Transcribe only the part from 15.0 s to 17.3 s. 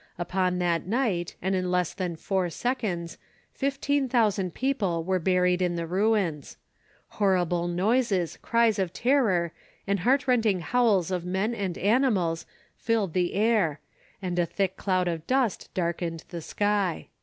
of dust darkened the sky."